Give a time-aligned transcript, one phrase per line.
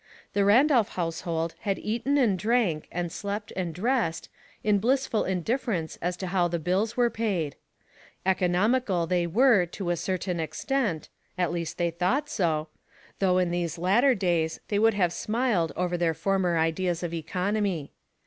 [0.33, 4.29] The Randolph household had eaten and drank, and slept and dressed,
[4.63, 7.55] in blissful indif ference as to how the bills were paid.
[8.25, 12.69] Economi cal they were to a certain extent, at least they thought so;
[13.19, 17.91] though in these latter days they would have smiled over their former ideas of economy.